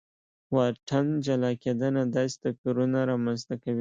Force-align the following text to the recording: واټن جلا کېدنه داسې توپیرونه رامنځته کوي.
واټن 0.55 1.05
جلا 1.25 1.51
کېدنه 1.63 2.01
داسې 2.15 2.35
توپیرونه 2.43 2.99
رامنځته 3.11 3.53
کوي. 3.61 3.69